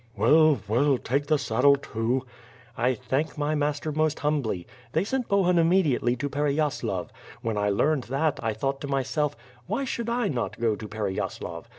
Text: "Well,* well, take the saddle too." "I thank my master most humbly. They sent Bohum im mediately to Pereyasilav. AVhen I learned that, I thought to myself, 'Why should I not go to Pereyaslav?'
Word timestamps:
"Well,* 0.17 0.59
well, 0.67 0.97
take 0.97 1.27
the 1.27 1.37
saddle 1.37 1.75
too." 1.75 2.25
"I 2.75 2.95
thank 2.95 3.37
my 3.37 3.53
master 3.53 3.91
most 3.91 4.17
humbly. 4.17 4.65
They 4.93 5.03
sent 5.03 5.27
Bohum 5.27 5.59
im 5.59 5.69
mediately 5.69 6.15
to 6.15 6.27
Pereyasilav. 6.27 7.09
AVhen 7.43 7.55
I 7.55 7.69
learned 7.69 8.05
that, 8.05 8.39
I 8.41 8.53
thought 8.53 8.81
to 8.81 8.87
myself, 8.87 9.35
'Why 9.67 9.85
should 9.85 10.09
I 10.09 10.27
not 10.27 10.59
go 10.59 10.75
to 10.75 10.87
Pereyaslav?' 10.87 11.67